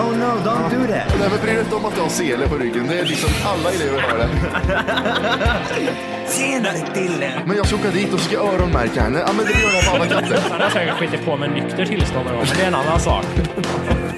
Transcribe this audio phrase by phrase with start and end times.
[0.00, 1.18] oh no, don't do that.
[1.20, 2.86] Nej, men bry dig inte om att du har sele på ryggen.
[2.88, 4.28] Det är liksom alla elever har det.
[6.32, 7.42] Tjenare Dille!
[7.46, 9.18] Men jag ska åka dit och ska öronmärka henne.
[9.26, 10.38] Ja, men det gör jag på alla katter.
[10.50, 13.00] Han har säkert skitit på med nykter tillstånd någon gång, men det är en annan
[13.00, 13.24] sak.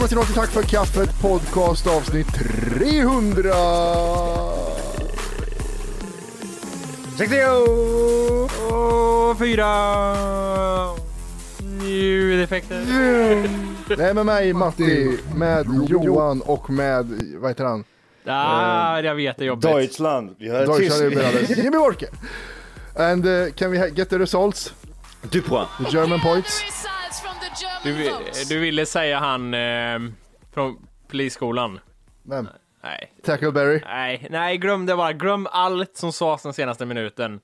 [0.00, 2.26] Välkomna till Något Tack för kaffet podcast avsnitt
[2.78, 3.52] 300.
[7.18, 7.36] 60
[8.72, 9.84] och fyra
[11.82, 12.84] ljudeffekter.
[13.96, 17.06] Det är med mig Matti, med Johan och med,
[17.36, 17.84] vad heter han?
[18.26, 19.62] Ah, jag vet det är jobbigt.
[19.62, 20.36] Deutschland.
[20.38, 21.50] Vi har Deutschland brothers.
[21.56, 22.06] Jimmy Worke.
[22.96, 24.74] And uh, can we ha- get the results?
[25.30, 25.42] Du
[25.90, 26.62] German points?
[27.84, 28.12] Du, vi-
[28.48, 29.98] du ville säga han eh,
[30.52, 31.80] från polisskolan?
[32.22, 32.48] Vem?
[32.82, 33.12] Nej.
[33.24, 33.80] Tackleberry?
[33.84, 35.12] Nej, nej, glöm det bara.
[35.12, 37.40] Glöm allt som sades den senaste minuten.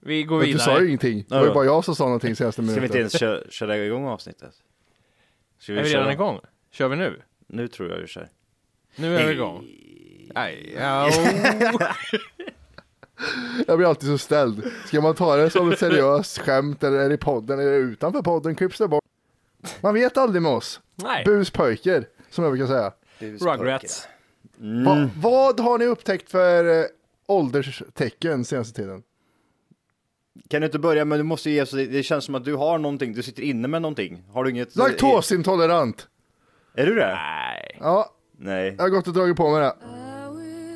[0.00, 0.62] Vi går Du vidare.
[0.62, 1.24] sa ju ingenting.
[1.28, 2.98] Det var ju bara jag som sa någonting senaste Ska vi inte minuten.
[3.00, 4.52] ens köra, köra igång avsnittet?
[5.58, 6.40] Ska Är vi redan igång?
[6.72, 7.22] Kör vi nu?
[7.46, 8.28] Nu tror jag vi kör.
[8.96, 9.64] Nu är vi igång.
[10.34, 11.10] Nej, ja,
[13.66, 14.62] Jag blir alltid så ställd.
[14.86, 18.22] Ska man ta det som ett seriöst skämt eller är det i podden eller utanför
[18.22, 18.54] podden?
[18.56, 19.04] Klipps det bort?
[19.80, 20.80] Man vet aldrig med oss.
[20.94, 21.24] nej.
[21.24, 22.92] Buspojker, som jag brukar säga.
[23.56, 24.08] Rugrats.
[24.84, 26.84] Va, vad har ni upptäckt för eh,
[27.26, 29.02] ålderstecken senaste tiden?
[30.48, 32.54] Kan du inte börja, men du måste ge, så det, det känns som att du
[32.54, 34.22] har någonting, du sitter inne med någonting.
[34.32, 34.76] Har du inget?
[34.76, 36.08] Laktosintolerant.
[36.74, 37.14] Är du det?
[37.14, 37.78] Nej.
[37.80, 38.74] Ja, Nej.
[38.78, 39.72] jag har gått och dragit på mig det.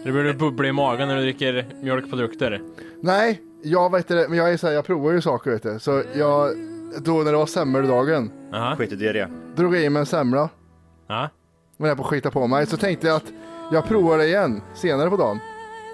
[0.04, 2.60] Det börjar bubbla i magen när du dricker mjölkprodukter.
[3.02, 5.78] Nej, jag vet det, men jag är så här, jag provar ju saker vet du.
[5.78, 6.52] Så jag,
[6.98, 8.30] då när det var semmeldagen.
[8.78, 9.26] Skit i diarré.
[9.56, 10.48] drog jag i mig en semla.
[11.06, 11.28] Ja.
[11.76, 12.66] var jag på att skita på mig.
[12.66, 13.32] Så tänkte jag att
[13.72, 15.38] jag provar det igen senare på dagen.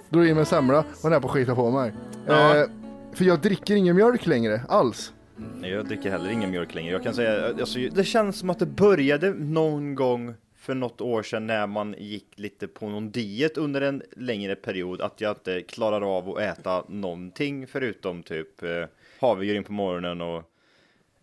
[0.08, 1.92] Drog in mig en semla och jag på att skita på mig.
[2.26, 2.56] Ja.
[2.56, 2.66] Eh,
[3.12, 5.12] för jag dricker ingen mjölk längre alls.
[5.54, 6.92] Nej, jag dricker heller ingen mjölk längre.
[6.92, 11.22] Jag kan säga, alltså, det känns som att det började någon gång för något år
[11.22, 15.60] sedan när man gick lite på någon diet under en längre period att jag inte
[15.60, 18.84] klarar av att äta någonting förutom typ eh,
[19.20, 20.42] havregryn på morgonen och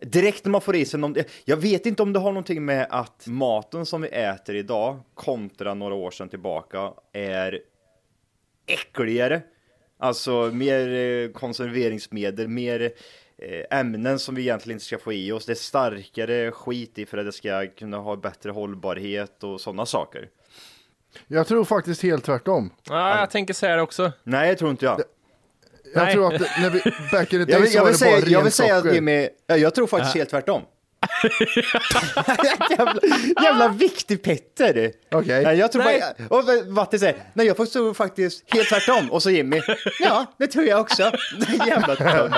[0.00, 2.86] direkt när man får i sig någon, jag vet inte om det har någonting med
[2.90, 7.60] att maten som vi äter idag kontra några år sedan tillbaka är
[8.66, 9.42] äckligare.
[9.98, 12.92] Alltså mer eh, konserveringsmedel, mer
[13.38, 15.46] eh, ämnen som vi egentligen inte ska få i oss.
[15.46, 19.86] Det är starkare skit i för att det ska kunna ha bättre hållbarhet och sådana
[19.86, 20.28] saker.
[21.26, 22.70] Jag tror faktiskt helt tvärtom.
[22.88, 24.12] Ja, jag tänker säga det också.
[24.22, 25.00] Nej, jag tror inte jag.
[25.94, 26.12] Jag Nej.
[26.14, 26.80] tror att det- när vi,
[27.12, 28.52] back in the Jag days vill, så jag var vill det säga, bara jag vill
[28.52, 28.94] säga att.
[28.94, 30.62] Jimmy, ja, jag tror faktiskt helt tvärtom.
[32.70, 32.94] jävla,
[33.42, 34.92] jävla viktig Petter!
[35.10, 35.42] Okej.
[35.42, 36.02] Ja, jag tror Nej.
[36.28, 39.10] bara, och Matti säger, nej jag tror faktiskt helt tvärtom.
[39.12, 39.60] Och så Jimmy,
[40.00, 41.02] ja det tror jag också.
[41.66, 42.34] jävla tönt.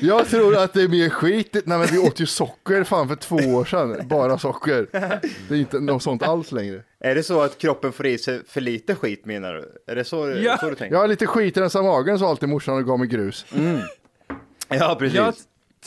[0.00, 1.56] Jag tror att det är mer skit.
[1.64, 4.08] Nej men vi åt ju socker fan för två år sedan.
[4.08, 4.86] Bara socker.
[5.48, 6.82] Det är inte något sånt alls längre.
[7.00, 9.92] Är det så att kroppen får i sig för lite skit menar du?
[9.92, 10.58] Är det så, Ja.
[10.58, 10.94] så du tänker?
[10.94, 13.46] Jag har lite skit i den magen sa alltid morsan och gav mig grus.
[14.68, 15.16] Ja, precis.
[15.16, 15.34] Jag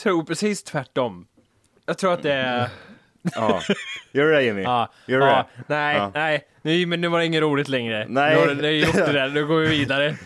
[0.02, 1.26] tror precis tvärtom.
[1.86, 2.68] Jag tror att det är...
[3.34, 3.60] Ja.
[4.12, 4.62] Gör det Jimmy?
[4.62, 5.64] Ja, Gör du ja, det?
[5.74, 6.10] nej, Ja.
[6.14, 8.06] nej, nu, men nu var det inget roligt längre.
[8.08, 8.34] Nej.
[8.34, 10.16] Nu har du det är gjort det där, nu går vi vidare.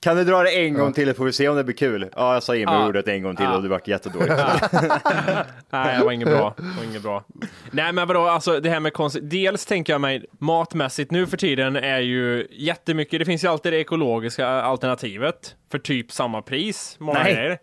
[0.00, 2.08] Kan du dra det en gång till får vi se om det blir kul?
[2.16, 2.88] Ja, jag sa Jimmy Ja.
[2.88, 3.56] ordet en gång till Ja.
[3.56, 4.34] och det vart jättedåligt.
[5.70, 6.54] Nej, det var inget bra.
[6.56, 7.24] Det var inget bra.
[7.70, 9.16] Nej, men vadå, alltså det här med konst...
[9.22, 13.72] Dels tänker jag mig matmässigt nu för tiden är ju jättemycket, det finns ju alltid
[13.72, 16.96] det ekologiska alternativet för typ samma pris.
[16.98, 17.34] Många Nej.
[17.34, 17.58] grejer.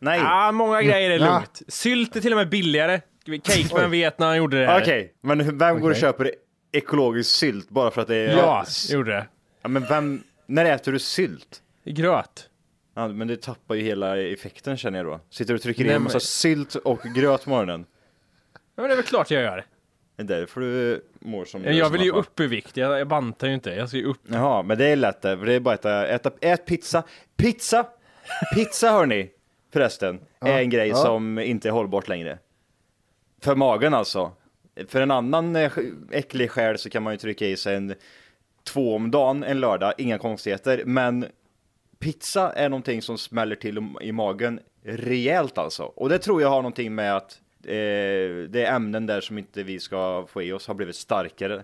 [0.00, 0.20] Nej.
[0.20, 1.32] Ja, många grejer är Ja.
[1.34, 1.62] lugnt.
[1.68, 3.00] Sylt är till och med billigare.
[3.44, 4.80] Cakeman vet när han gjorde det här.
[4.82, 6.30] Okej, men hur- vem går och köper
[6.72, 8.36] ekologisk sylt bara för att det är...
[8.36, 9.26] Ja, gjorde det.
[9.62, 10.22] Ja, men vem...
[10.46, 11.60] När äter du sylt?
[11.84, 12.48] Gröt.
[12.94, 15.20] Ja, men det tappar ju hela effekten känner jag då.
[15.30, 17.86] Sitter du och trycker Nej, in en men- massa sylt och gröt på morgonen.
[18.52, 19.64] Ja, men det är väl klart jag gör.
[20.16, 22.20] Det är därför du mår som Jag vill ju fall.
[22.20, 23.70] upp i vikt, jag, jag bantar ju inte.
[23.70, 24.20] Jag ska ju upp.
[24.26, 25.38] Jaha, men det är lätt det.
[25.38, 27.02] för Det är bara att äta, äta ät pizza.
[27.36, 27.86] Pizza!
[28.54, 29.30] Pizza hörni,
[29.72, 30.96] förresten, är en grej ja.
[30.96, 32.38] som inte är hållbart längre.
[33.42, 34.32] För magen alltså.
[34.88, 35.72] För en annan eh,
[36.10, 37.94] äcklig själ så kan man ju trycka i sig en
[38.64, 40.82] två om dagen en lördag, inga konstigheter.
[40.86, 41.26] Men
[42.04, 45.82] pizza är någonting som smäller till i magen rejält alltså.
[45.82, 47.70] Och det tror jag har någonting med att eh,
[48.48, 51.62] det är ämnen där som inte vi ska få i oss har blivit starkare.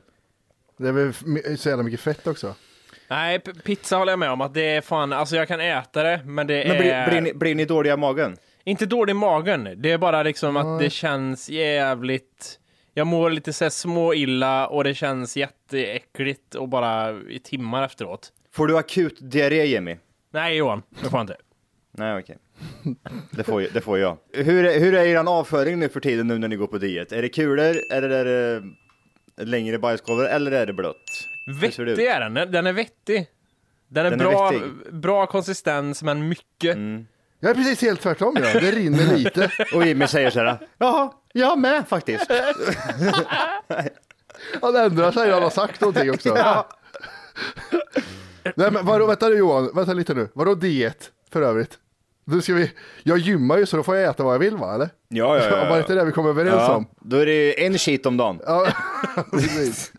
[0.77, 2.55] Det är väl så jävla mycket fett också.
[3.09, 6.21] Nej, pizza håller jag med om att det är fan, alltså jag kan äta det,
[6.25, 7.11] men det Men blir, är...
[7.11, 8.37] blir, ni, blir ni dåliga i magen?
[8.65, 12.57] Inte dålig i magen, det är bara liksom att det känns jävligt...
[12.95, 18.33] Jag mår lite så små illa och det känns jätteäckligt och bara i timmar efteråt.
[18.53, 19.97] Får du akut diarré Jimmy?
[20.33, 21.37] Nej Johan, det får jag inte.
[21.93, 22.39] Nej okej.
[23.31, 24.17] Det, får, ju- det får jag.
[24.33, 27.13] Hur är, hur är er avföring nu för tiden nu när ni går på diet?
[27.13, 28.63] Är det kulor, är det
[29.45, 30.97] längre bajskolvar eller är det blött?
[31.47, 31.99] Hur ser det ut?
[31.99, 33.27] Vettig är den, den är vettig.
[33.89, 34.95] Den är, Den är bra, vettig.
[34.95, 36.77] bra konsistens men mycket.
[37.41, 38.61] Jag är precis helt tvärtom ja.
[38.61, 39.51] Det rinner lite.
[39.75, 42.31] Och Jimmy säger så här, jaha, jag med faktiskt.
[44.63, 46.37] Han ändrar sig han har sagt någonting också.
[48.57, 50.29] Nej men vadå, vänta nu Johan, vänta lite nu.
[50.33, 51.79] Vadå diet för övrigt?
[52.25, 52.73] Nu ska vi,
[53.03, 54.89] jag gymmar ju så då får jag äta vad jag vill va eller?
[55.09, 55.65] Ja, ja, ja.
[55.69, 56.87] Var det inte det vi kom överens ja, om?
[57.01, 58.41] då är det en shit om dagen.
[58.47, 58.67] Ja,
[59.31, 59.93] precis.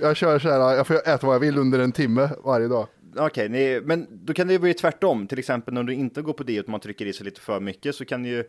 [0.00, 2.86] Jag kör så här, jag får äta vad jag vill under en timme varje dag.
[3.16, 5.26] Okej, ni- men då kan det ju bli tvärtom.
[5.26, 7.60] Till exempel när du inte går på diet och man trycker i sig lite för
[7.60, 8.44] mycket så kan ju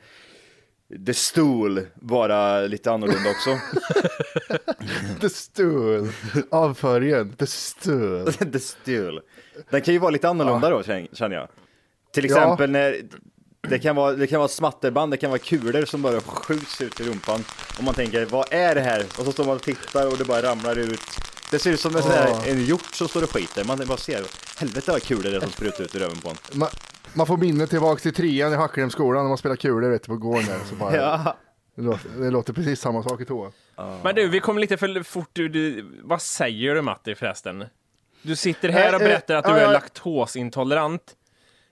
[1.05, 3.57] the stool vara lite annorlunda också.
[5.21, 6.09] The stool.
[6.51, 7.33] Avföringen.
[7.35, 8.33] The stool.
[8.51, 9.21] The stool.
[9.69, 11.47] Den kan ju vara lite annorlunda då känn- känner jag.
[12.13, 12.37] Till Ja.
[12.37, 13.01] exempel när
[13.69, 16.99] det kan, vara, det kan vara smatterband, det kan vara kulor som bara skjuts ut
[16.99, 17.43] i rumpan.
[17.77, 19.05] Och man tänker, vad är det här?
[19.19, 20.99] Och så står man och tittar och det bara ramlar ut.
[21.51, 22.43] Det ser ut som en, Ja.
[22.45, 23.63] en hjort som står och skiter.
[23.63, 24.23] Man bara ser,
[24.59, 26.35] helvete vad kulor det är som sprutar ut ur röven på en.
[26.53, 26.69] Man,
[27.13, 30.17] man får minne tillbaka till trean i Hackremskolan när man spelar kulor vet du, på
[30.17, 30.59] gården där.
[30.69, 31.35] Så bara, Ja.
[31.75, 33.51] det, låter, det låter precis samma sak i toa.
[34.03, 35.29] Men du, vi kom lite för fort.
[35.33, 37.65] Du, du, vad säger du Matti förresten?
[38.21, 41.15] Du sitter här och Eh, berättar att du är laktosintolerant.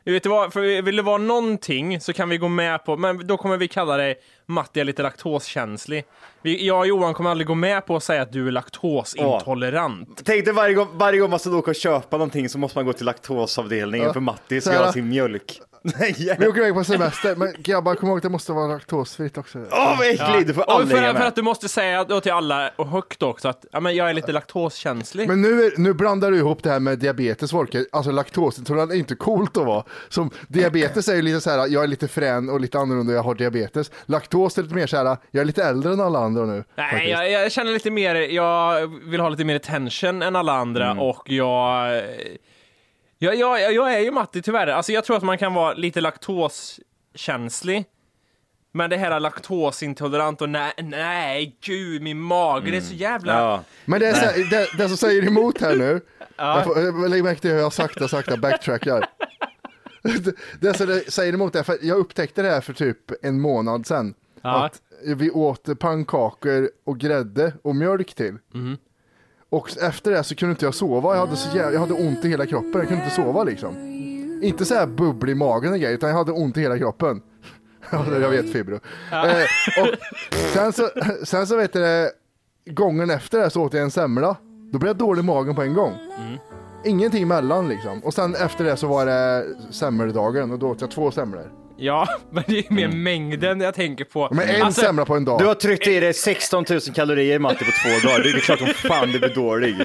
[0.03, 2.97] Du vet du vad, för vill det vara någonting så kan vi gå med på,
[2.97, 4.15] men då kommer vi kalla dig
[4.51, 6.03] Matti är lite laktoskänslig.
[6.41, 10.21] Vi, jag och Johan kommer aldrig gå med på att säga att du är laktosintolerant.
[10.25, 12.85] Tänk dig varje gång, varje gång man ska åka och köpa någonting så måste man
[12.85, 14.13] gå till laktosavdelningen Ja.
[14.13, 15.61] för Matti ska ha sin mjölk.
[15.99, 19.37] Nej, Vi åker iväg på semester, men grabbar kom ihåg att det måste vara laktosfritt
[19.37, 19.59] också.
[19.71, 22.31] Åh vad äckligt, det får Och alla för, för att du måste säga då till
[22.31, 25.27] alla och högt också att ja, men jag är lite laktoskänslig.
[25.27, 27.85] Men nu, är, nu blandar du ihop det här med diabetes, Volker.
[27.91, 29.83] Alltså laktosintolerant är inte coolt att vara.
[30.09, 33.23] Som diabetes är ju lite så här, jag är lite frän och lite annorlunda, jag
[33.23, 33.91] har diabetes.
[34.05, 36.63] Laktos laktos är lite mer såhär, jag är lite äldre än alla andra nu.
[36.75, 40.91] Nej, jag, jag känner lite mer, jag vill ha lite mer attention än alla andra
[40.93, 42.01] och jag...
[43.23, 44.67] Jag, jag, jag är ju Matti tyvärr.
[44.67, 47.85] Alltså jag tror att man kan vara lite laktoskänslig.
[48.73, 53.33] Men det här laktosintolerant och nej, nej, gud, min mage, det är så jävla...
[53.33, 53.63] Ja.
[53.85, 56.01] Men det, är så här, det, det som säger emot här nu,
[56.37, 59.05] jag lägg märke till hur jag sakta, sakta backtrackar.
[60.03, 63.87] Det, det som säger emot är, för jag upptäckte det här för typ en månad
[63.87, 64.13] sedan.
[64.41, 64.65] Ja.
[64.65, 64.81] Att
[65.15, 68.37] vi åt pannkakor och grädde och mjölk till.
[69.49, 72.25] Och efter det så kunde inte jag sova, jag hade, så jävla, jag hade ont
[72.25, 73.75] i hela kroppen, jag kunde inte sova liksom.
[74.43, 77.21] Inte så här bubblig i magen och grejer, utan jag hade ont i hela kroppen.
[77.91, 78.79] Ja, jag vet fibro.
[79.11, 79.87] Eh, och
[80.53, 80.89] sen så,
[81.23, 82.11] sen så vet du det,
[82.65, 84.35] gången efter det så åt jag en semla.
[84.71, 85.93] Då blev jag dålig i magen på en gång.
[86.85, 87.99] Ingenting emellan liksom.
[88.03, 91.51] Och sen efter det så var det semmeldagen och då åt jag två semlor.
[91.81, 94.29] Ja, men det är mer mängden jag tänker på.
[94.31, 95.39] Men en Alltså, semla på en dag.
[95.39, 98.23] Du har tryckt i dig 16 000 kalorier Matti på två dagar.
[98.23, 99.77] Det är klart som fan du blir dålig.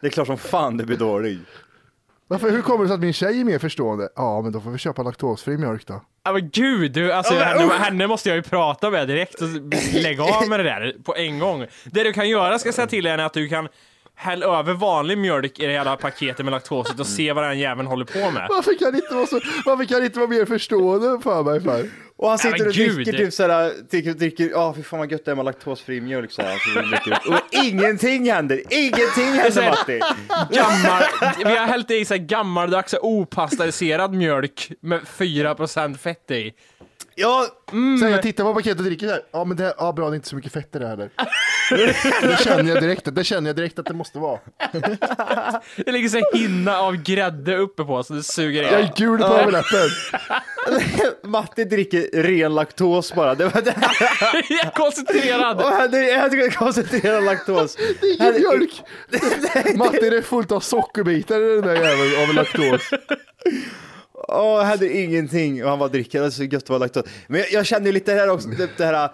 [0.00, 1.38] Det är klart som fan du blir dålig.
[2.28, 4.08] Varför, hur kommer det sig att min tjej är mer förstående?
[4.16, 6.02] Ja, men då får vi köpa laktosfri mjölk då.
[6.24, 9.48] Ja men gud, du, alltså, men henne, henne måste jag ju prata med direkt och
[9.94, 11.66] lägga av med det där på en gång.
[11.84, 13.68] Det du kan göra, ska jag säga till henne, är att du kan
[14.20, 17.88] hälla över vanlig mjölk i det hela paketet med laktoset och se vad den jäveln
[17.88, 18.46] håller på med.
[18.50, 21.60] Varför kan det inte vara, så, varför kan det inte vara mer förstående för mig
[21.60, 21.90] för?
[22.16, 22.94] Och han sitter och gud.
[22.94, 26.32] dricker typ såhär, dricker, dricker, ja fy fan vad gött det är med laktosfri mjölk
[26.32, 26.58] såhär.
[26.58, 27.34] Så upp.
[27.34, 30.00] och ingenting händer, ingenting händer Matti.
[30.50, 31.02] Gammal,
[31.38, 36.52] vi har hällt i så här gammaldags opastöriserad mjölk med 4% fett i.
[37.20, 37.46] Ja,
[38.00, 39.20] Sen jag tittar på paketet och dricker här.
[39.32, 40.96] Ja men det, här, ja, bra det är inte så mycket fett i det här
[40.96, 41.10] heller.
[42.28, 44.38] det känner jag direkt, det känner jag direkt att det måste vara.
[45.76, 48.90] Det ligger så här hinna av grädde uppe på så det suger Jag är in.
[48.96, 49.88] gul på överläppen.
[51.30, 53.34] Matti dricker ren laktos bara.
[53.34, 53.74] Det var det.
[54.48, 55.60] Jag är koncentrerad.
[55.60, 57.76] Och hade, jag hade koncentrerad laktos.
[57.76, 58.82] Det är ingen mjölk.
[59.76, 62.90] Matti, det är fullt av sockerbitar i den där jäveln av laktos.
[64.28, 67.06] Åh, jag hade ingenting och han det är så gött att vara laktos.
[67.26, 69.10] Men jag, jag känner ju lite här också, det, det här,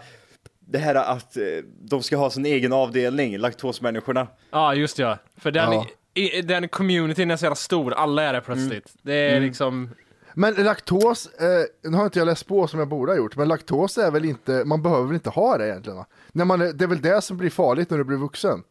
[0.60, 1.42] det här att eh,
[1.80, 4.26] de ska ha sin egen avdelning, laktosmänniskorna.
[4.50, 5.18] Ja, just ja.
[5.36, 5.86] För den, Ja.
[6.14, 8.92] i, den communityn är så jävla stor, alla är det plötsligt.
[9.02, 9.90] Det är liksom...
[10.36, 13.48] Men laktos, eh, nu har inte jag läst på som jag borde ha gjort, men
[13.48, 16.06] laktos är väl inte, man behöver väl inte ha det egentligen va?
[16.32, 18.62] När man det är väl det som blir farligt när du blir vuxen.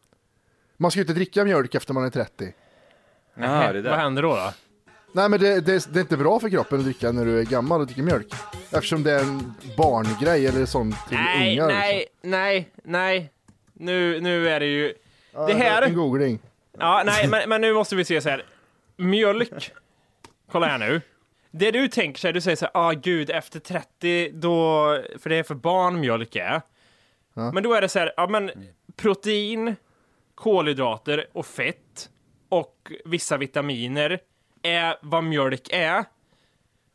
[0.76, 2.52] Man ska ju inte dricka mjölk efter man är 30.
[3.34, 4.36] Ja, det Vad händer då?
[4.36, 4.52] då?
[5.16, 7.44] Nej men det, det, det är inte bra för kroppen att dricka när du är
[7.44, 8.26] gammal och dricker mjölk.
[8.70, 11.68] Eftersom det är en barngrej eller sånt till Nej, ungar.
[11.74, 12.30] nej, liksom.
[12.30, 13.30] nej, nej.
[13.72, 14.94] Nu, nu är det ju...
[15.32, 15.88] Ja, det En här...
[15.88, 16.38] googling.
[16.78, 18.44] Ja, nej, men, men nu måste vi se så här.
[18.96, 19.72] Mjölk.
[20.50, 21.00] Kolla här nu.
[21.50, 24.86] Det du tänker sig, du säger så här, ah gud, efter 30, då,
[25.18, 26.62] för det är för barn mjölk är.
[27.34, 28.50] Men då är det så här, ja men
[28.96, 29.76] protein,
[30.34, 32.08] kolhydrater och fett
[32.48, 34.18] och vissa vitaminer
[34.64, 36.04] är vad mjölk är.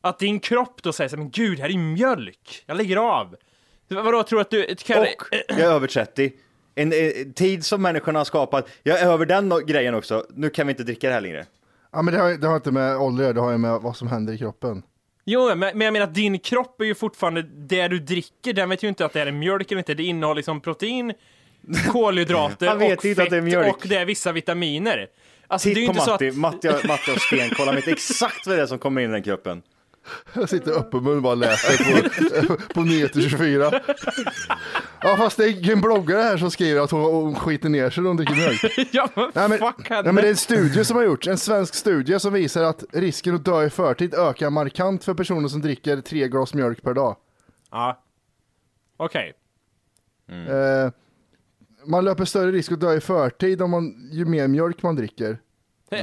[0.02, 3.36] Att din kropp då säger så här, men gud, här är mjölk, jag lägger av.
[3.88, 5.02] Vadå, tror du att du kan...
[5.02, 5.08] Och
[5.48, 6.32] jag är över 30.
[6.76, 8.70] En, en tid som människorna har skapat.
[8.84, 10.26] Jag är över den no- grejen också.
[10.30, 11.46] Nu kan vi inte dricka det här längre.
[11.92, 14.08] Ja men det har, det har inte med ålder det har ju med vad som
[14.08, 14.84] händer i kroppen.
[15.26, 18.70] Jo, men, men jag menar att din kropp är ju fortfarande det du dricker, den
[18.70, 19.94] vet ju inte att det är mjölk eller inte.
[19.94, 21.14] Det innehåller liksom protein,
[21.92, 23.76] kolhydrater och inte att fett det är mjölk.
[23.76, 25.08] och det är vissa vitaminer.
[25.52, 26.28] Alltså det är ju Titt på inte så Matti.
[26.30, 26.36] att...
[26.36, 27.66] Matti, Matti har stenkoll.
[27.66, 29.62] Han vet exakt vad det är som kommer in i den kroppen.
[30.34, 33.82] Jag sitter öppen mun och bara läser på, på Nyheter 24.
[35.02, 38.08] Ja fast det är en bloggare här som skriver att hon, skiter ner sig när
[38.08, 38.90] hon dricker mjölk.
[38.92, 40.02] ja, men Nej, men, fuck henne.
[40.02, 42.84] nej, men det är en studie som har gjorts, en svensk studie som visar att
[42.94, 46.94] risken att dö i förtid ökar markant för personer som dricker tre glas mjölk per
[46.94, 47.16] dag.
[47.72, 48.04] Ja.
[48.98, 49.34] Okej.
[50.30, 50.92] Eh,
[51.86, 55.38] man löper större risk att dö i förtid om man, ju mer mjölk man dricker.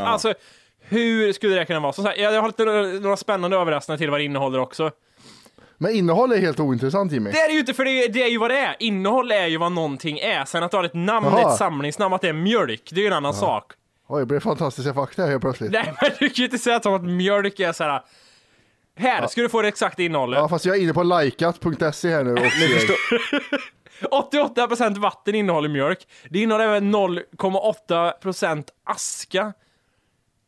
[0.01, 0.35] Alltså,
[0.81, 1.93] hur skulle det kunna vara?
[1.93, 2.65] Som sagt, jag har lite
[3.01, 4.91] några spännande överraskningar till vad det innehåller också.
[5.79, 7.31] Men innehåll är helt ointressant Jimmy.
[7.31, 8.77] Det är det ju inte, för det är, det är ju vad det är.
[8.79, 10.45] Innehåll är ju vad någonting är.
[10.45, 11.53] Sen att du har ett namn, Jaha.
[11.53, 13.73] ett samlingsnamn, att det är mjölk, det är ju en annan sak.
[14.09, 15.73] Oj, det blev fantastiska fakta här helt plötsligt.
[15.73, 18.01] Nej, men du kan ju inte säga som att mjölk är så
[18.97, 19.21] här.
[19.21, 20.39] Här ska du få det exakta innehållet.
[20.39, 22.97] Ja fast jag är inne på likat.se här nu och ser.
[24.01, 26.09] 88% vatten innehåller mjölk.
[26.31, 29.53] Det innehåller även 0,8% aska.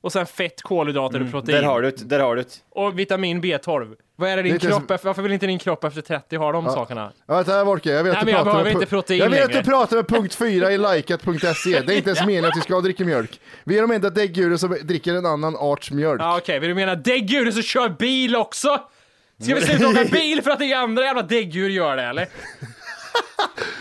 [0.01, 1.57] Och sen fett, kolhydrater och protein.
[1.57, 2.05] Där har du det.
[2.05, 2.63] Där har du det.
[2.71, 3.97] Och vitamin B12.
[4.21, 6.37] Vad är det din Det är kropp, efter, varför vill inte din kropp efter 30
[6.37, 7.13] ha de sakerna?
[7.27, 9.19] Ja, vänta här Wolke, jag vill Nej, att du jag pratar med inte pu- protein
[9.21, 11.81] Jag vill att du pratar med punkt 4 i likat.se.
[11.81, 13.41] Det är inte ens meningen att vi ska dricka mjölk.
[13.65, 16.21] Vi är de enda däggdjuren som dricker en annan arts mjölk.
[16.23, 18.81] Ja okej, vill du mena däggdjuren som kör bil också?
[19.43, 22.29] Ska vi sluta åka bil för att det andra jävla däggdjur gör det eller?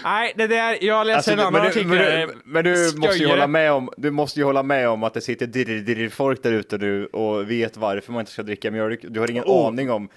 [0.04, 1.88] Nej, det där, jag läste Alltså, en annan men, du, artikel.
[1.88, 5.04] men, du, men du måste ju hålla med om, du måste ju hålla med om
[5.04, 8.44] att det sitter dirr, dirr folk där ute nu och vet varför man inte ska
[8.44, 9.00] dricka mjölk.
[9.10, 9.68] Du har ingen Oh.
[9.68, 10.10] aning om.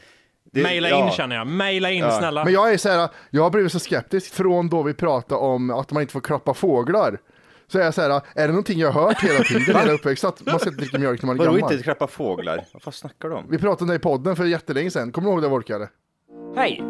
[0.52, 1.04] Det- Maila ja.
[1.07, 2.11] in känner jag, maila in Ja.
[2.11, 2.45] snälla.
[2.45, 5.71] Men jag är så här, jag har blivit så skeptisk från då vi pratade om
[5.71, 7.19] att man inte får klappa fåglar.
[7.69, 10.28] Så är jag så här, är det någonting jag har hört hela tiden, hela uppväxten,
[10.28, 11.73] att man ska inte dricka mjölk när man är Vadå gammal?
[11.73, 12.64] inte klappa fåglar?
[12.85, 13.45] Vad snackar du om?
[13.50, 15.88] Vi pratade om det i podden för jättelänge sedan, kommer du ihåg det Volkare?
[16.57, 16.83] Hej!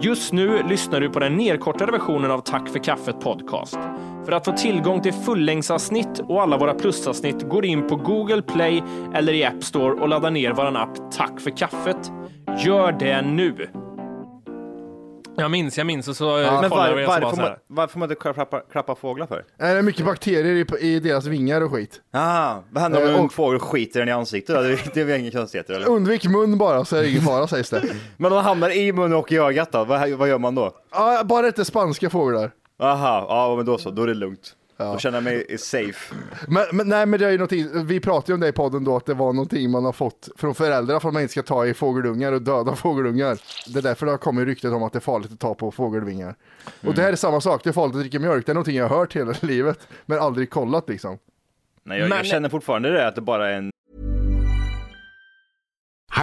[0.00, 3.78] Just nu lyssnar du på den nedkortade versionen av Tack för kaffet podcast.
[4.26, 8.82] För att få tillgång till fullängdsavsnitt och alla våra plusavsnitt går in på Google Play
[9.14, 12.10] eller i App Store och laddar ner våran app Tack för kaffet.
[12.64, 13.68] Gör det nu!
[15.38, 17.98] Jag minns, jag minns och så Men men var, var, jag varför, så man, varför
[17.98, 19.44] man inte klappa, klappa fåglar för?
[19.58, 22.00] Är det mycket bakterier i, i deras vingar och skit?
[22.12, 24.56] Ah, vad händer om Eh, en och- fågel skiter den i ansiktet?
[24.56, 24.62] då?
[24.62, 25.88] Det, det är väl inga konstigheter eller?
[25.88, 27.82] Undvik mun bara så är det ingen fara sägs det.
[28.16, 29.84] Men om de hamnar i munnen och i ögat då?
[29.84, 30.70] Vad, vad gör man då?
[30.92, 32.50] Ja, bara inte spanska fåglar.
[32.78, 34.56] Aha, ja men då så, då är det lugnt.
[34.78, 36.14] Då känner jag mig safe.
[36.48, 38.84] Men, men, nej, men det är ju någonting, vi pratade ju om det i podden
[38.84, 41.42] då, att det var någonting man har fått från föräldrar för att man inte ska
[41.42, 43.38] ta i fågelungar och döda fågelungar.
[43.72, 45.70] Det är därför det har kommit ryktet om att det är farligt att ta på
[45.70, 46.34] fågelvingar.
[46.86, 48.76] Och det här är samma sak, det är farligt att dricka mjölk, det är någonting
[48.76, 51.18] jag har hört hela livet, men aldrig kollat liksom.
[51.84, 53.70] Nej, jag, Men- jag känner fortfarande det, att det bara är en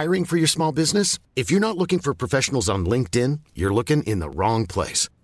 [0.02, 1.20] Hiring for your small business?
[1.34, 5.10] If you're not looking for professionals on LinkedIn, you're looking in the wrong place.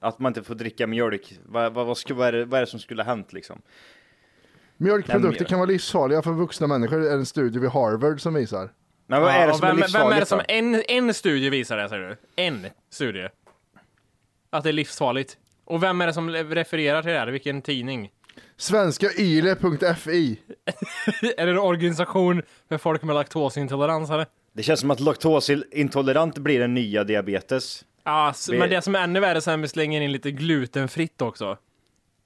[0.00, 1.38] att man inte får dricka mjölk.
[1.44, 3.62] Vad, vad, vad, vad, är, det, vad är det som skulle ha hänt liksom?
[4.76, 8.70] Mjölkprodukter kan vara livsfarliga för vuxna människor, är en studie vid Harvard som visar.
[9.06, 11.14] Men vad är det Ja, som vem, är vem är det livsfarligt som, en, en
[11.14, 12.42] studie visar det säger du?
[12.42, 13.28] En studie.
[14.50, 15.36] Att det är livsfarligt.
[15.64, 17.26] Och vem är det som refererar till det här?
[17.26, 18.10] Vilken tidning?
[18.56, 20.40] Svenska yle.fi.
[21.36, 24.26] är det en organisation för folk med laktosintolerans eller?
[24.52, 27.84] Det känns som att laktosintolerant blir den nya diabetes.
[28.06, 31.58] Ja, men det som är ännu värre sen vi slänger in lite glutenfritt också.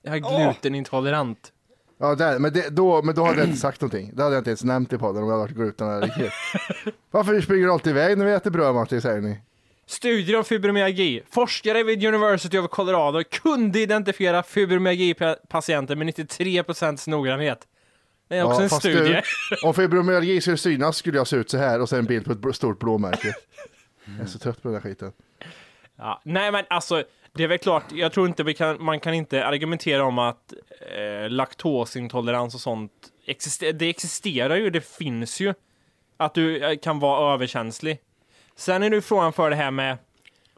[0.03, 1.53] Jag är glutenintolerant.
[1.99, 4.11] Ja, där, men, det, då, men då hade jag inte sagt någonting.
[4.15, 6.35] Det hade jag inte ens nämnt i podden om jag hade varit glutenallergiker.
[7.11, 9.39] Varför springer du alltid iväg när vi äter bröd Matti, säger ni?
[9.87, 11.23] Studier om fibromyalgi.
[11.31, 17.59] Forskare vid University of Colorado kunde identifiera fibromyalgi-patienter med 93% noggrannhet.
[18.29, 19.23] Det är också en fast studie.
[19.51, 22.25] Du, om fibromyalgi skulle synas skulle jag se ut så här och så en bild
[22.25, 23.35] på ett bl- stort blåmärke.
[24.05, 25.13] Jag är så trött på den här skiten.
[26.01, 29.15] Ja, nej men alltså, det är väl klart, jag tror inte vi kan, man kan
[29.15, 30.55] inte argumentera om att
[30.97, 32.93] eh, laktosintolerans och sånt,
[33.27, 35.55] exister, det existerar ju, det finns ju.
[36.17, 37.99] Att du eh, kan vara överkänslig.
[38.57, 39.99] Sen är det frågan för det här med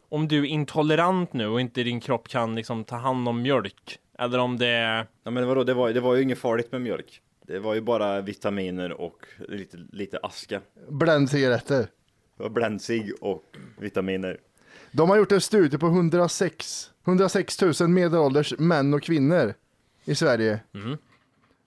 [0.09, 3.99] om du är intolerant nu och inte din kropp kan liksom ta hand om mjölk.
[4.19, 5.07] Eller om det är...
[5.25, 7.21] Ja, men vadå, det var, det var ju inget farligt med mjölk.
[7.47, 10.61] Det var ju bara vitaminer och lite, lite aska.
[10.89, 11.87] Bländcigaretter.
[12.51, 13.45] Blänsig och
[13.79, 14.39] vitaminer.
[14.93, 19.55] De har gjort en studie på 106, 106 000 medelålders män och kvinnor
[20.05, 20.61] i Sverige.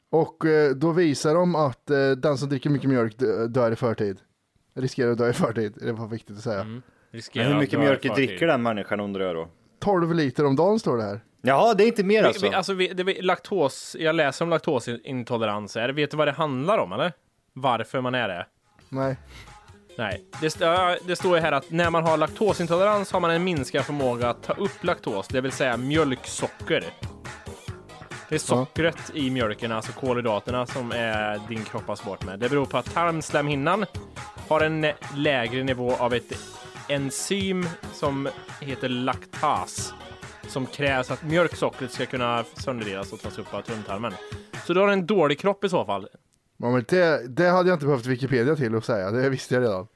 [0.09, 3.75] Och eh, då visar de att eh, den som dricker mycket mjölk dö- dör i
[3.75, 4.17] förtid.
[4.73, 6.63] Riskerar att dö i förtid, det var viktigt att säga.
[6.63, 9.49] Men riskerar hur mycket mjölk dricker den människan undrar jag då?
[9.79, 11.23] 12 liter om dagen står det här.
[11.41, 12.49] Ja, det är inte mer Vi, alltså.
[12.49, 15.89] vi, alltså vi, det, vi, laktos, jag läser om laktosintolerans här.
[15.89, 17.13] Vet du vad det handlar om eller?
[17.53, 18.45] Varför man är det?
[18.89, 19.17] Nej.
[19.97, 23.43] Nej, det, ja, det står ju här att när man har laktosintolerans har man en
[23.43, 26.84] minskad förmåga att ta upp laktos, det vill säga mjölksocker.
[28.29, 32.39] Det är sockret i mjölken, alltså kolhydraterna, som är din kropp har svårt med.
[32.39, 33.86] Det beror på att tarmslemhinnan
[34.47, 36.34] har en lägre nivå av ett
[36.89, 38.29] enzym som
[38.62, 39.93] heter laktas
[40.47, 44.13] som krävs att mjölksockret ska kunna sönderdelas och tas upp av tunntarmen.
[44.65, 46.08] Så du har en dålig kropp i så fall.
[46.65, 49.62] Ja, men det, det hade jag inte behövt Wikipedia till att säga, det visste jag
[49.63, 49.88] redan.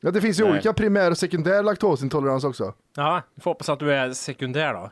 [0.00, 0.52] Ja, det finns ju Nej.
[0.52, 2.74] olika primär och sekundär laktosintolerans också.
[2.96, 4.90] Ja, vi får hoppas att du är sekundär då.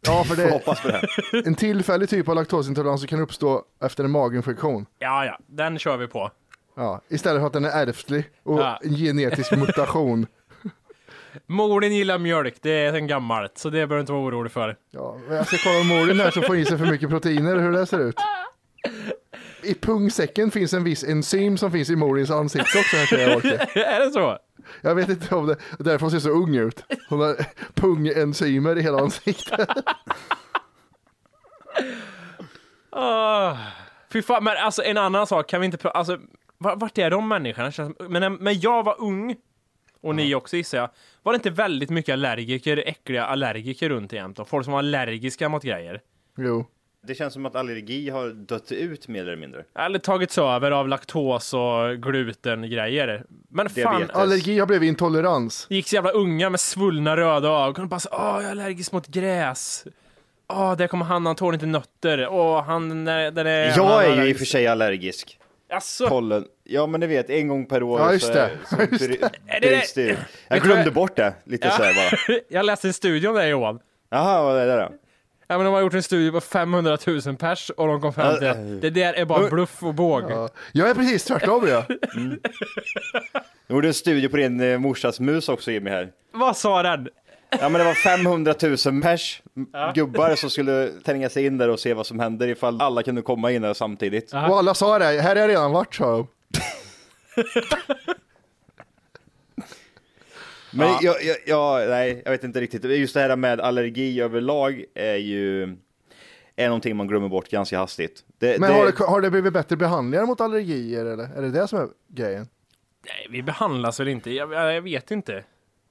[0.00, 1.06] Ja, för det hoppas på det.
[1.46, 4.86] en tillfällig typ av laktosintolerans som kan uppstå efter en maginfektion.
[4.98, 6.30] Ja, ja, den kör vi på.
[6.76, 8.78] Ja, istället för att den är ärftlig och Ja.
[8.82, 10.26] en genetisk mutation.
[11.46, 14.52] Mor din gillar mjölk, det är sen gammalt, så det behöver du inte vara orolig
[14.52, 14.76] för.
[14.90, 17.72] Ja, jag ska kolla om Morin här som får i sig för mycket proteiner, hur
[17.72, 18.16] det ser ut.
[19.62, 23.68] I pungsäcken finns en viss enzym som finns i Morins ansikte också, här Orke.
[23.80, 24.38] är det så?
[24.80, 26.84] Jag vet inte om det, därför hon ser så ung ut.
[27.08, 27.36] Hon har
[27.74, 29.68] pungenzymer i hela ansiktet.
[32.90, 33.58] Oh,
[34.12, 36.18] fy fan, men alltså en annan sak, kan vi inte prata, alltså
[36.58, 37.92] var- vart är de människorna?
[38.08, 39.36] Men när, jag var ung,
[40.00, 40.90] och ni också gissar jag,
[41.22, 44.38] var det inte väldigt mycket allergiker, äckliga allergiker runt jämt?
[44.48, 46.00] Folk som var allergiska mot grejer?
[46.36, 46.66] Jo.
[47.06, 49.64] Det känns som att allergi har dött ut mer eller mindre.
[49.78, 53.24] Eller tagits över av laktos och glutengrejer.
[53.48, 54.16] Men fan, Diabetes.
[54.16, 55.66] Allergi har blivit intolerans.
[55.70, 58.92] gick så jävla unga med svullna röda ögon och bara så, åh jag är allergisk
[58.92, 59.84] mot gräs.
[60.48, 62.28] Åh, där kommer han, han tål inte nötter.
[62.28, 63.70] Åh, han, eh, den är...
[63.70, 64.38] han Jag är ju i och allergisk.
[64.38, 65.38] för sig allergisk.
[65.70, 66.08] Asså?
[66.08, 66.44] Pollen.
[66.64, 68.50] Ja men ni vet, en gång per år Ja, just så, det.
[68.66, 70.02] så Just bry- Är det bryts det?
[70.04, 70.18] det ut.
[70.18, 72.38] Vet Jag glömde bort det lite så här bara.
[72.48, 73.78] jag läste en studie om det Johan.
[74.10, 74.92] Jaha, vad är det då?
[75.48, 78.38] Ja, men de har gjort en studie på 500 000 pers och de kom fram
[78.38, 80.24] till att det där är bara bluff och båg.
[80.30, 80.48] Ja.
[80.72, 81.84] Jag är precis tvärtom jag.
[83.66, 86.10] Jag gjorde en studie på din eh, morsas mus också Jimmy här.
[86.32, 87.08] Vad sa den?
[87.60, 88.54] Ja men det var 500
[88.92, 89.42] 000 pers
[89.94, 93.22] gubbar som skulle tränga sig in där och se vad som händer ifall alla kunde
[93.22, 94.30] komma in där samtidigt.
[94.32, 94.48] Ja.
[94.48, 96.26] Och alla sa det, här har jag redan varit sa de.
[100.76, 102.84] Men jag, jag, jag, nej, jag vet inte riktigt.
[102.84, 105.76] Just det här med allergi överlag är ju
[106.56, 108.24] är någonting man glömmer bort ganska hastigt.
[108.38, 111.24] Det, Men det, har det, har det blivit bättre behandlingar mot allergier eller?
[111.24, 112.48] Är det det som är grejen?
[113.06, 114.30] Nej, vi behandlas väl inte?
[114.30, 115.44] Jag, jag vet inte.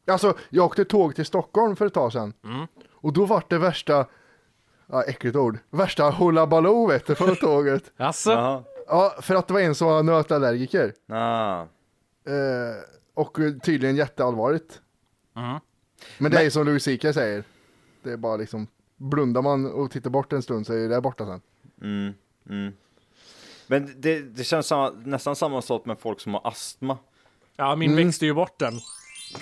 [0.07, 2.33] Alltså, jag åkte tåg till Stockholm för ett tag sedan.
[2.91, 4.05] Och då var det värsta,
[4.87, 7.91] ja äckligt ord, värsta hullabaloo vet du på tåget.
[7.97, 8.63] Alltså?
[8.87, 10.93] Ja, för att det var en som var nötallergiker.
[11.09, 11.61] Ah.
[11.61, 12.75] Eh,
[13.15, 14.81] och tydligen jätteallvarligt.
[15.35, 15.59] Mm.
[16.17, 17.43] Men det är som Louis CK säger.
[18.03, 21.25] Det är bara liksom, blundar man och tittar bort en stund så är det borta
[21.25, 21.41] sen.
[21.81, 22.13] Mm,
[22.49, 22.73] mm.
[23.67, 26.97] Men det, det känns samma, nästan samma sak med folk som har astma.
[27.55, 28.73] Ja, min växte ju bort den.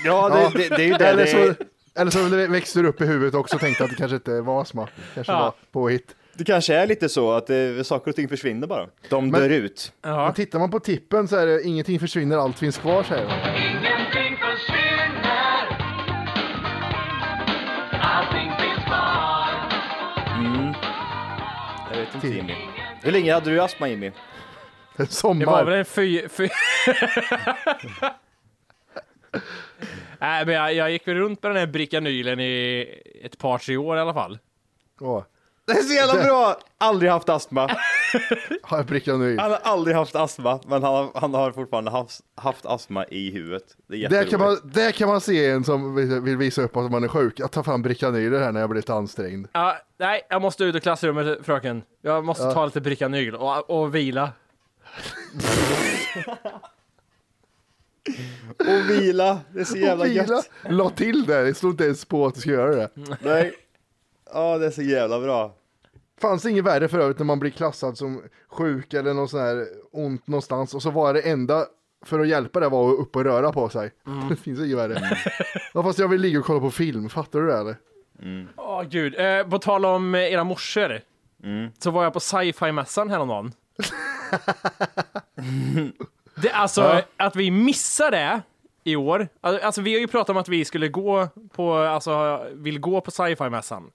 [0.06, 0.50] Ja, det, Ja.
[0.54, 1.08] det, det är ju det.
[1.08, 1.64] Eller så,
[1.96, 4.62] eller så växte du upp i huvudet också och tänkte att det kanske inte var
[4.62, 4.90] astma.
[5.14, 5.40] Kanske Ja.
[5.40, 6.16] var påhitt.
[6.34, 8.88] Det kanske är lite så att det, saker och ting försvinner bara.
[9.10, 9.94] De Men- dör ut.
[10.02, 10.26] Ja.
[10.26, 13.34] Men tittar man på tippen så är det ingenting försvinner, allt finns kvar säger de.
[13.34, 15.68] Ingenting försvinner.
[18.02, 19.50] Allting finns kvar.
[21.92, 22.54] Jag vet inte Jimmy.
[23.02, 24.06] Hur länge hade du astma Jimmy?
[24.08, 24.14] En
[24.96, 25.72] Det var väl sommar.
[25.72, 26.28] en fy...
[26.30, 26.50] fy...
[30.20, 32.88] Nej, men jag, jag gick väl runt med den här Bricanylen i
[33.24, 34.40] ett par, tre år i alla fall.
[35.02, 35.24] Åh,
[35.66, 36.60] Det är så jävla bra!
[36.78, 37.62] Aldrig haft astma.
[38.64, 39.38] har jag prickat nu.
[39.38, 43.32] Han har aldrig haft astma, men han har, han har fortfarande haft, haft astma i
[43.32, 43.64] huvudet.
[43.88, 44.32] Det är jätteroligt.
[44.32, 47.40] kan, man, där kan man se en som vill visa upp att man är sjuk.
[47.40, 49.48] Jag tar fram Bricanyler här när jag blir lite ansträngd.
[49.52, 51.84] Ja, nej, jag måste ut ur klassrummet fröken.
[52.02, 54.32] Jag måste ta lite Bricanyl och, och vila.
[58.60, 60.24] Och vila, det är så jävla Och vila.
[60.24, 60.50] gött.
[60.70, 62.90] La till där, det stod inte ens på att du ska göra det.
[63.22, 63.54] Nej.
[64.34, 65.54] Ja, det är så jävla bra.
[66.22, 69.66] Fanns inget värre för övrigt när man blir klassad som sjuk eller någon sån här
[69.92, 71.66] ont någonstans och så var det enda
[72.06, 73.92] för att hjälpa det var att upp och röra på sig.
[74.30, 75.18] Det finns inget värre.
[75.74, 77.76] Ja, fast jag vill ligga och kolla på film, fattar du det eller?
[78.58, 81.02] Åh gud, eh, på tal om eh, era morsor.
[81.80, 83.52] Så var jag på sci-fi-mässan häromdagen.
[86.36, 87.02] det, alltså, Ja.
[87.18, 88.42] att vi missar det
[88.84, 89.28] i år.
[89.42, 93.02] Alltså, alltså, vi har ju pratat om att vi skulle gå på, alltså, vill gå
[93.02, 93.92] på sci-fi-mässan.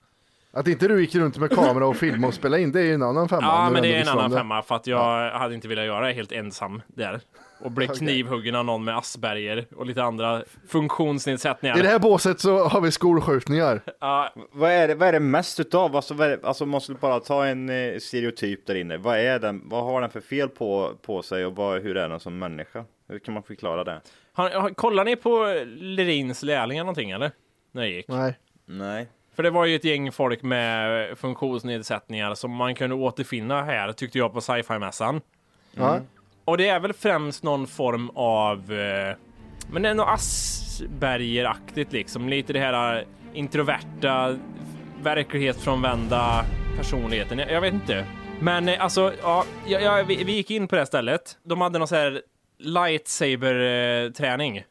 [0.52, 2.94] Att inte du gick runt med kamera och filma och spela in, det är ju
[2.94, 3.46] en annan femma.
[3.46, 6.06] Ja, men det är en visste annan femma för att jag hade inte velat göra
[6.06, 7.20] det helt ensam där.
[7.60, 7.98] Och bli Okej.
[7.98, 11.78] knivhuggen av någon med Asperger och lite andra funktionsnedsättningar.
[11.78, 13.80] I det här båset så har vi skolskjutningar.
[14.00, 15.96] Ja, Vad är det, vad är det mest utav?
[15.96, 18.98] Alltså, vad är det, alltså man skulle bara ta en eh, stereotyp där inne.
[18.98, 19.62] Vad är den?
[19.64, 22.84] Vad har den för fel på, på sig och vad, hur är den som människa?
[23.08, 24.00] Hur kan man förklara det?
[24.32, 27.30] har, har, kollar ni på Lerins lärlingar någonting eller?
[27.72, 28.08] När jag gick?
[28.08, 28.38] Nej.
[28.66, 29.08] Nej.
[29.38, 34.18] För det var ju ett gäng folk med funktionsnedsättningar som man kunde återfinna här, tyckte
[34.18, 35.20] jag, på sci-fi-mässan.
[35.74, 36.00] Ja.
[36.44, 38.72] Och det är väl främst någon form av...
[38.72, 39.16] Eh,
[39.70, 42.28] men det är något Asperger-aktigt liksom.
[42.28, 44.36] Lite det här introverta,
[45.02, 46.44] verklighetsfrånvända
[46.76, 47.38] personligheten.
[47.38, 48.06] Jag, jag vet inte.
[48.40, 51.38] Men eh, alltså, ja, jag, jag, vi, vi gick in på det här stället.
[51.42, 52.22] De hade någon så här
[52.58, 54.64] lightsaber-träning.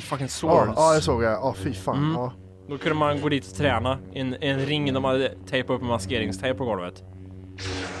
[0.00, 0.72] Fucking Ja, swords.
[0.76, 1.32] ja, det såg jag.
[1.32, 1.96] Ja, fy fan.
[1.96, 2.12] Mm.
[2.14, 2.32] Ja.
[2.68, 5.80] Då kunde man gå dit och träna i en, en ring de hade tejpat upp
[5.80, 7.02] med maskeringstejp på golvet.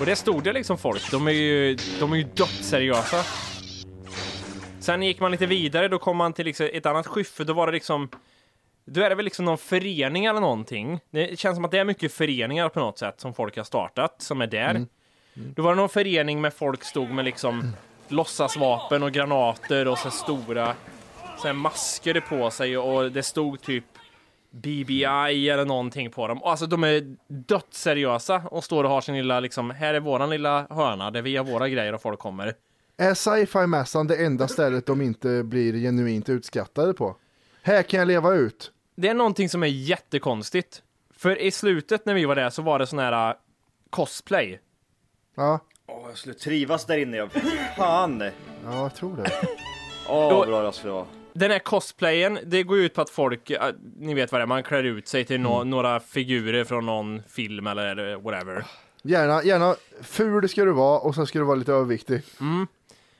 [0.00, 1.10] Och det stod det liksom folk.
[1.10, 3.16] De är ju, de är ju dödsseriösa.
[4.80, 7.44] Sen gick man lite vidare, då kom man till liksom ett annat skyffe.
[7.44, 8.08] Då var det liksom...
[8.84, 11.00] Då är det väl liksom någon förening eller någonting.
[11.10, 14.14] Det känns som att det är mycket föreningar på något sätt som folk har startat,
[14.18, 14.86] som är där.
[15.34, 17.72] Då var det någon förening med folk stod med liksom
[18.08, 20.74] låtsasvapen och granater och så stora
[21.38, 23.84] så masker på sig och det stod typ
[24.62, 26.42] BBI eller någonting på dem.
[26.42, 30.66] Alltså de är dödsseriösa och står och har sin lilla liksom, här är våran lilla
[30.70, 32.54] hörna där vi har våra grejer och folk kommer.
[32.96, 37.16] Är sci-fi-mässan det enda stället de inte blir genuint utskattade på?
[37.62, 38.72] Här kan jag leva ut.
[38.96, 40.82] Det är någonting som är jättekonstigt.
[41.16, 43.36] För i slutet när vi var där så var det sån här uh,
[43.90, 44.60] cosplay.
[45.36, 47.16] Ja, Åh, jag skulle trivas där inne.
[47.16, 47.32] Jag...
[47.76, 48.20] Fan!
[48.64, 49.30] ja jag tror det.
[50.08, 51.06] Åh, vad bra jag skulle vara.
[51.38, 53.52] Den här cosplayen, det går ut på att folk,
[53.98, 57.22] ni vet vad det är, man klär ut sig till nå- några figurer från någon
[57.28, 58.64] film eller whatever.
[59.02, 62.22] Gärna, gärna ful ska du vara och sen ska du vara lite överviktig.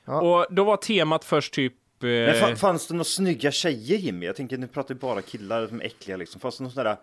[0.05, 0.21] Ja.
[0.21, 1.73] Och då var temat först typ...
[2.03, 4.25] eh, Men fa- fanns det några snygga tjejer Jimmy?
[4.25, 6.41] Jag tänker nu pratar vi bara killar som är äckliga liksom.
[6.41, 6.97] Fanns det någon sån där...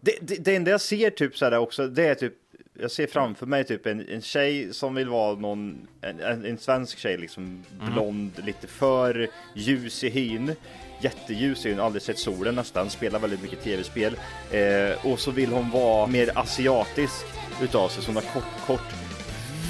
[0.00, 2.34] Det, det, det enda jag ser typ så här också, det är typ
[2.78, 6.58] jag ser framför mig typ en, en tjej som vill vara någon, en, en, en
[6.58, 10.54] svensk tjej liksom, blond, lite för ljus i hyn.
[11.02, 14.16] Jätteljus i hyn, aldrig sett solen nästan, spelar väldigt mycket tv-spel.
[14.50, 17.24] Eh, och så vill hon vara mer asiatisk
[17.62, 18.94] utav sig, som har kort, kort.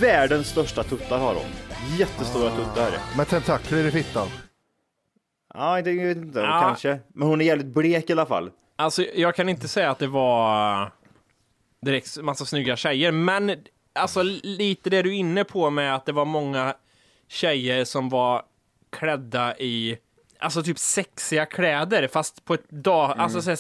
[0.01, 1.99] Världens största tuttar har hon.
[1.99, 2.93] Jättestora tuttar.
[3.17, 4.29] Med tentakler i fittan.
[5.55, 6.61] Ja, det vet inte, Ja.
[6.63, 6.99] kanske.
[7.09, 8.51] Men hon är jävligt blek i alla fall.
[8.77, 10.93] Alltså, jag kan inte säga att det var
[11.81, 13.57] direkt massa snygga tjejer, men
[13.93, 16.75] alltså lite det du är inne på med att det var många
[17.29, 18.43] tjejer som var
[18.91, 19.99] klädda i
[20.43, 23.59] Alltså typ sexiga kläder fast på ett dag, alltså så här,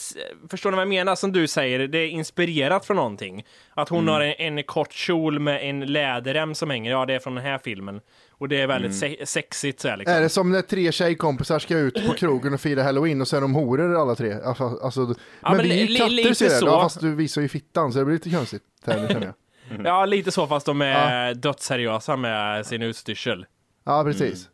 [0.48, 1.14] förstår ni vad jag menar?
[1.14, 3.44] Som du säger, det är inspirerat från någonting.
[3.74, 7.18] Att hon har en, en kort kjol med en läderrem som hänger, ja det är
[7.18, 8.00] från den här filmen.
[8.40, 10.16] Och det är väldigt se- sexigt så här, liksom.
[10.16, 13.36] Är det som när tre tjejkompisar ska ut på krogen och fira halloween och så
[13.36, 14.32] är de horor alla tre?
[14.32, 16.58] Alltså, alltså, men, men vi är ju katter ser jag.
[16.58, 16.66] så.
[16.66, 18.62] Ja, fast du visar ju fittan så det blir lite konstigt.
[18.86, 19.34] Här,
[19.68, 19.86] jag.
[19.86, 23.46] Ja, lite så fast de är dödsseriösa med sin utstyrsel.
[23.84, 24.48] Ja, precis.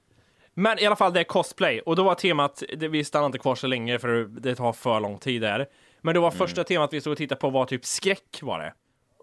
[0.54, 1.80] Men i alla fall, det är cosplay.
[1.80, 5.00] Och då var temat, det, vi stannade inte kvar så länge för det tar för
[5.00, 5.66] lång tid där.
[6.00, 8.72] Men då var första temat vi stod och tittade på var typ skräck var det.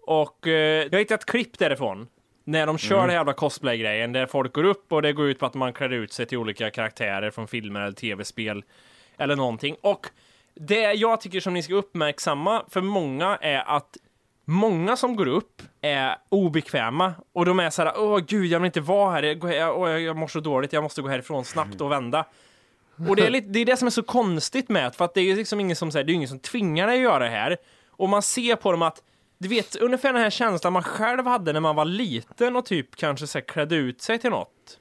[0.06, 2.06] Och eh, jag hittade ett klipp därifrån.
[2.44, 5.46] När de kör den jävla cosplay-grejen, där folk går upp och det går ut på
[5.46, 8.64] att man klär ut sig till olika karaktärer från filmer eller tv-spel.
[9.18, 9.76] Eller någonting.
[9.80, 10.06] Och
[10.54, 13.96] det jag tycker som ni ska uppmärksamma för många är att
[14.46, 18.66] Många som går upp är obekväma och de är så här, åh gud, jag vill
[18.66, 21.92] inte vara här, jag, jag, jag mår så dåligt, jag måste gå härifrån snabbt och
[21.92, 22.24] vända.
[23.08, 25.20] Och det är, lite, det är det som är så konstigt med för att det
[25.20, 27.56] är liksom ingen som säger, det är ingen som tvingar dig att göra det här.
[27.90, 29.02] Och man ser på dem att,
[29.44, 32.96] du vet, ungefär den här känslan man själv hade när man var liten och typ
[32.96, 34.78] kanske så här, klädde ut sig till något.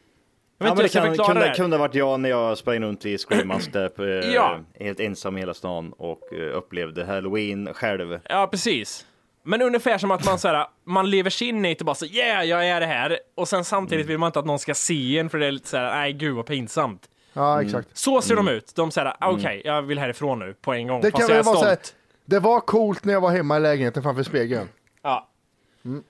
[0.58, 2.58] Jag vet Ja, inte men det kan, kunde, det kunde ha varit jag när jag
[2.58, 4.60] sprang runt i Screamaster på, eh, Ja.
[4.80, 8.20] helt ensam i hela stan och eh, upplevde halloween själv.
[8.30, 9.06] Ja, precis.
[9.46, 11.96] Men ungefär som att man så här, man lever sig in i det och bara
[11.96, 13.20] så yeah, jag är det här.
[13.36, 15.68] Och sen samtidigt vill man inte att någon ska se en för det är lite
[15.68, 17.10] så här, nej gud vad pinsamt.
[17.34, 17.88] Ja, exakt.
[17.94, 18.76] Så ser de ut.
[18.76, 21.02] De säger okej, jag vill härifrån nu på en gång.
[21.02, 21.96] Det fast kan jag är vara så här, stolt.
[22.26, 24.70] Det var coolt när jag var hemma i lägenheten framför spegeln.
[25.02, 25.28] Ja.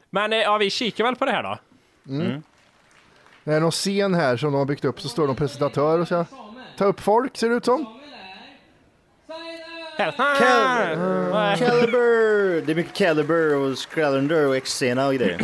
[0.09, 1.57] Men eh, ja, vi kikar väl på det här då.
[3.43, 6.07] Det är någon scen här som de har byggt upp så står en presentatör och
[6.07, 6.25] ska
[6.77, 7.85] ta upp folk ser det ut som.
[9.97, 10.11] Cal-
[11.57, 12.61] Caliber!
[12.65, 15.39] Det är mycket Caliber och Scrallander och Xena och grejer.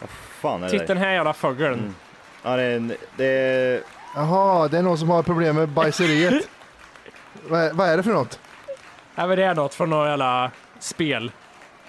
[0.00, 1.94] Vad fan är det Titta den här jävla fågeln.
[2.42, 3.80] Ja, det är, en, det är...
[4.14, 6.48] Jaha, det är någon som har problem med bajseriet.
[7.48, 8.38] vad, är, vad är det för något?
[9.14, 10.50] Ja, men det är något från något jävla
[10.80, 11.32] spel.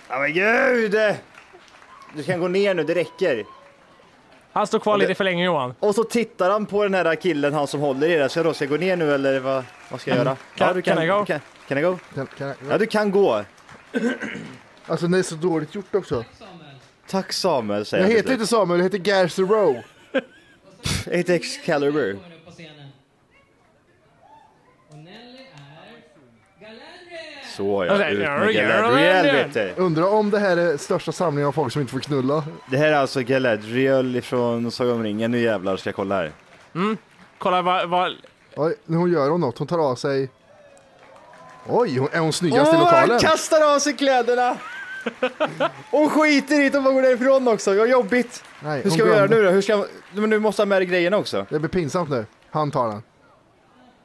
[0.10, 0.96] Ja men gud!
[2.16, 3.46] Du kan gå ner nu, det räcker.
[4.54, 5.74] Han står kvar Ja, det- lite för länge Johan.
[5.80, 8.30] Och så tittar han på den här killen, han som håller i det.
[8.30, 10.36] Så jag då ska jag gå ner nu eller vad, vad ska jag göra?
[10.56, 11.26] Kan- can I go?
[11.28, 11.98] du Kan, I go?
[12.16, 13.44] Kan, kan jag, Ja, du kan gå.
[14.88, 16.26] Alltså det är så dåligt gjort också.
[17.10, 19.84] Tack Samuel, säger Jag till heter inte Samuel, jag heter Gareth Rowe.
[21.06, 22.18] Jag heter Excalibur.
[27.58, 29.74] Så ja, sen- ut med Galadriel vet du.
[29.78, 32.44] Undrar om det här är största samlingen av folk som inte får knulla.
[32.72, 35.32] Det här är alltså Galadriel från Sagan om ringen.
[35.32, 36.32] Nu jävlar ska jag kolla här.
[37.38, 37.90] Kolla vad...
[37.90, 38.14] vad
[38.56, 40.30] Oj, nu hon gör hon något, hon tar av sig...
[41.68, 43.10] Oj, hon, är hon snyggast i Åh, lokalen?
[43.10, 44.58] han kastar av sig kläderna!
[45.92, 48.44] Hon skiter i det och bara går därifrån också, vad jobbigt.
[48.64, 49.36] Nej, Hur hon ska vi göra glömde.
[49.38, 49.50] nu då?
[49.52, 51.46] Hur ska, men nu måste jag ha med dig grejerna också.
[51.50, 52.26] Det blir pinsamt nu.
[52.50, 53.04] Han tar den.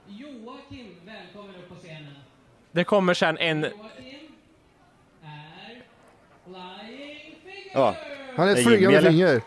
[0.08, 2.12] Joakim, välkommen upp på scenen.
[2.78, 3.66] Det kommer sen en...
[7.72, 7.94] Ja.
[8.36, 9.10] Han är ett Jimmy, flygande eller?
[9.10, 9.42] finger.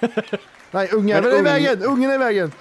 [0.70, 1.82] Nej, ungjäveln är i vägen!
[1.82, 2.52] Ungen är i vägen!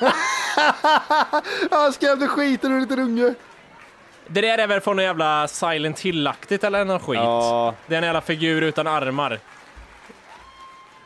[1.70, 3.34] Han skrämde skiten ur en liten unge.
[4.26, 7.16] Det där är väl från någon jävla Silent Hill-aktigt eller någon skit?
[7.16, 7.74] Ja.
[7.86, 9.40] Det är en jävla figur utan armar.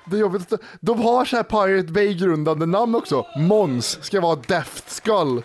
[0.05, 0.53] Det är jobbigt.
[0.81, 3.27] De har så här Pirate Bay-grundande namn också.
[3.37, 5.43] Måns ska vara Deft Skull.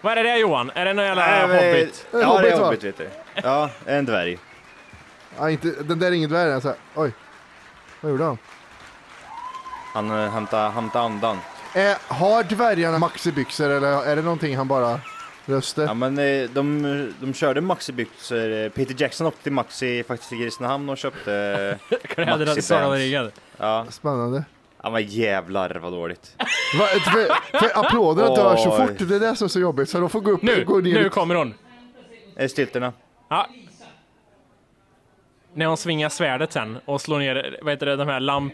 [0.00, 0.70] Vad är det där Johan?
[0.74, 2.06] Är det någon jävla Nej, men- hobbit?
[2.12, 2.64] En Ja, det hobbit, är va?
[2.64, 3.08] hobbit vet du.
[3.34, 4.38] Ja, en dvärg.
[5.38, 6.52] Ja, inte, den där är ingen dvärg.
[6.52, 6.74] Alltså.
[6.94, 7.12] Oj.
[8.00, 8.38] Vad gjorde han?
[9.94, 11.38] Han uh, hämtar, hämtar andan.
[11.74, 15.00] Eh, har dvärgarna maxibyxor eller är det någonting han bara
[15.46, 15.82] röster?
[15.82, 18.64] Ja men eh, de, de körde Maxi-byxor.
[18.64, 22.98] Eh, Peter Jackson åkte till Maxi faktiskt i Kristinehamn och köpte Kläder Maxi Sagan Bands.
[22.98, 23.32] Rigad.
[23.56, 24.44] Ja, Spännande.
[24.82, 26.34] Ja men jävlar vad dåligt.
[26.78, 28.98] Va, för, för applåderna dör så fort.
[28.98, 29.88] Det är det som är så jobbigt.
[29.88, 30.94] Så de får gå upp Nu, och gå ner.
[31.02, 31.54] nu kommer hon.
[32.36, 32.92] Eh, Stilterna.
[33.30, 33.46] Ja.
[35.54, 38.52] När hon svingar svärdet sen och slår ner vad heter det, de här lamp,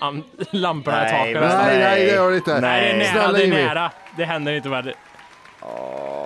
[0.00, 1.34] am, lamporna i Nej, taket.
[1.34, 1.66] men- nästan.
[1.66, 2.60] Nej, nej, det gör det inte.
[2.60, 3.90] Nej, det är nära, Snälla det är nära.
[4.16, 4.94] Det händer inte väl.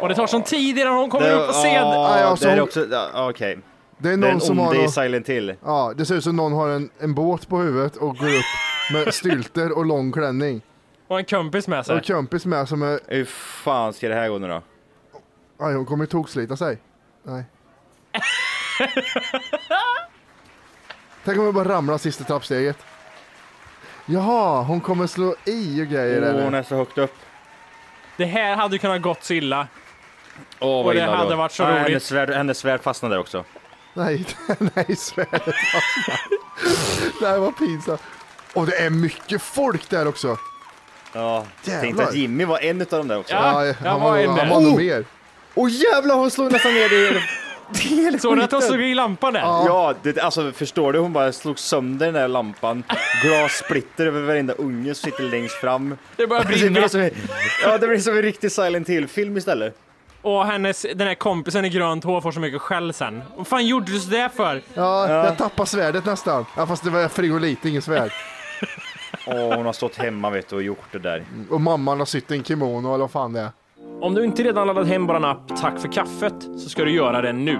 [0.00, 1.72] Och det tar sån tid innan hon kommer Det- upp på scen.
[1.74, 3.58] Ja, Ja, alltså, det är hon- också, ja, okej.
[3.98, 4.74] Det är Det är någon en som har...
[4.74, 5.54] i någon- Silent Hill.
[5.64, 8.44] Ja, det ser ut som någon har en, en båt på huvudet och går upp
[8.92, 10.60] med stylter och lång klänning.
[11.08, 11.96] Och en kompis med Och sig.
[11.96, 13.00] en kompis med som är...
[13.08, 14.62] Hur fan ska det här gå nu då?
[15.60, 16.78] Aj, hon kommer ju tokslita sig.
[17.22, 17.44] Nej.
[21.24, 22.76] Tänk om jag bara ramlar sista trappsteget.
[24.06, 26.44] Jaha, hon kommer slå i och grejer Åh, eller?
[26.44, 27.14] hon är så högt upp.
[28.16, 29.66] Det här hade ju kunnat gått så illa.
[30.60, 31.36] Åh, Och vad det illa hade då.
[31.36, 31.82] varit så Ja, roligt.
[31.88, 33.44] Hennes svärd, hennes svärd fastnade där också.
[33.94, 34.26] Nej,
[34.58, 36.20] nej svärdet fastnar.
[37.20, 38.00] Det här var pinsamt.
[38.54, 40.36] Och det är mycket folk där också.
[41.12, 41.80] Ja, Jävlar.
[41.82, 43.34] tänkte att Jimmy var en utav dem där också.
[43.34, 43.66] Ja.
[43.66, 44.32] Ja, han var var, inne.
[44.40, 44.78] han var nog Oh!
[44.78, 45.04] mer.
[45.54, 47.20] Åh jävlar, hon slog nästan ner det.
[47.72, 49.40] det är Såg du att hon slog i lampan där?
[49.40, 50.98] Ja, det, alltså förstår du?
[50.98, 52.84] Hon bara slog sönder den där lampan.
[53.22, 55.96] Glas splitter över varenda unge som sitter längst fram.
[56.16, 56.80] Det börjar Det brinna.
[56.80, 57.10] blir som,
[57.64, 59.76] ja, det blir som en riktig Silent Hill-film istället.
[60.22, 63.22] Och hennes, den här kompisen i grönt hår får så mycket skäll sen.
[63.36, 64.62] Vad fan gjorde du sådär för?
[64.74, 66.46] Ja, jag tappade svärdet nästan.
[66.56, 68.12] Ja, fast det var frigolit, inget svärd.
[69.26, 71.24] Åh, hon har stått hemma vet du och gjort det där.
[71.50, 73.50] Och mamman har sytt en kimono eller vad fan det är.
[74.00, 77.22] Om du inte redan laddat hem vår app Tack för kaffet så ska du göra
[77.22, 77.58] det nu.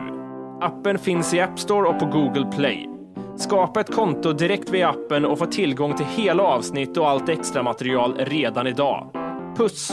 [0.61, 2.89] Appen finns i App Store och på Google Play.
[3.39, 7.63] Skapa ett konto direkt via appen och få tillgång till hela avsnitt och allt extra
[7.63, 9.11] material redan idag.
[9.57, 9.93] Puss!